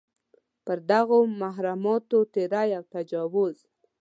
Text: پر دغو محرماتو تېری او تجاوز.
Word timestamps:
پر 0.65 0.77
دغو 0.91 1.19
محرماتو 1.41 2.19
تېری 2.33 2.69
او 2.77 2.83
تجاوز. 2.93 3.57